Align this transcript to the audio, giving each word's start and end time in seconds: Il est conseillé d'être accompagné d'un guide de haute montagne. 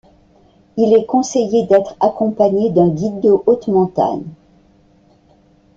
Il 0.77 0.95
est 0.95 1.05
conseillé 1.05 1.67
d'être 1.67 1.95
accompagné 1.99 2.71
d'un 2.71 2.89
guide 2.89 3.19
de 3.19 3.35
haute 3.45 3.67
montagne. 3.67 4.25